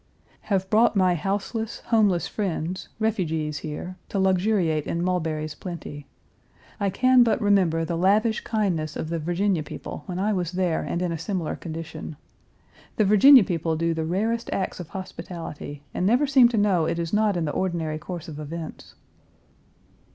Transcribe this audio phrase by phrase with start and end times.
[0.49, 6.07] Have brought my houseless, homeless friends, refugees here, to luxuriate in Mulberry's plenty.
[6.79, 10.81] I can but remember the lavish kindness of the Virginia people when I was there
[10.81, 12.17] and in a similar condition.
[12.95, 16.97] The Virginia people do the rarest acts of hospitality and never seem to know it
[16.97, 18.95] is not in the ordinary course of events.